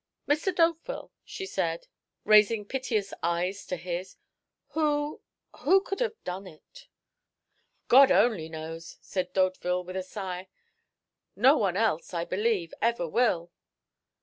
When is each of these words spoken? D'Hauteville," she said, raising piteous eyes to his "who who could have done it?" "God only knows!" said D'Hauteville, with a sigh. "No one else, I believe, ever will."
D'Hauteville," 0.27 1.11
she 1.23 1.45
said, 1.45 1.85
raising 2.23 2.65
piteous 2.65 3.13
eyes 3.21 3.67
to 3.67 3.75
his 3.75 4.15
"who 4.69 5.21
who 5.57 5.79
could 5.79 5.99
have 5.99 6.15
done 6.23 6.47
it?" 6.47 6.87
"God 7.87 8.09
only 8.11 8.49
knows!" 8.49 8.97
said 8.99 9.31
D'Hauteville, 9.33 9.83
with 9.83 9.95
a 9.95 10.01
sigh. 10.01 10.47
"No 11.35 11.55
one 11.55 11.77
else, 11.77 12.15
I 12.15 12.25
believe, 12.25 12.73
ever 12.81 13.07
will." 13.07 13.51